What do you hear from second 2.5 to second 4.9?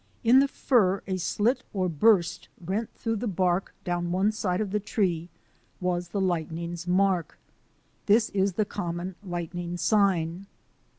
rent through the bark down one side of the